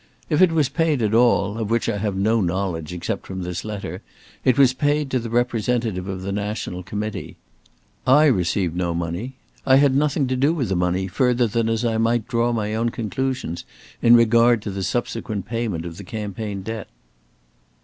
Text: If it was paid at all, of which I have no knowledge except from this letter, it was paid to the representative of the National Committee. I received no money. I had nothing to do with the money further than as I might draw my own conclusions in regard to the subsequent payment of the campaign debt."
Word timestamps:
If 0.31 0.41
it 0.41 0.51
was 0.51 0.67
paid 0.67 1.03
at 1.03 1.13
all, 1.13 1.59
of 1.59 1.69
which 1.69 1.87
I 1.87 1.99
have 1.99 2.15
no 2.15 2.41
knowledge 2.41 2.91
except 2.91 3.27
from 3.27 3.43
this 3.43 3.63
letter, 3.63 4.01
it 4.43 4.57
was 4.57 4.73
paid 4.73 5.11
to 5.11 5.19
the 5.19 5.29
representative 5.29 6.07
of 6.07 6.23
the 6.23 6.31
National 6.31 6.81
Committee. 6.81 7.37
I 8.07 8.25
received 8.25 8.75
no 8.75 8.95
money. 8.95 9.35
I 9.63 9.75
had 9.75 9.93
nothing 9.93 10.25
to 10.29 10.35
do 10.35 10.53
with 10.55 10.69
the 10.69 10.75
money 10.75 11.05
further 11.07 11.45
than 11.45 11.69
as 11.69 11.85
I 11.85 11.99
might 11.99 12.27
draw 12.27 12.51
my 12.51 12.73
own 12.73 12.89
conclusions 12.89 13.63
in 14.01 14.15
regard 14.15 14.63
to 14.63 14.71
the 14.71 14.81
subsequent 14.81 15.45
payment 15.45 15.85
of 15.85 15.97
the 15.97 16.03
campaign 16.03 16.63
debt." 16.63 16.87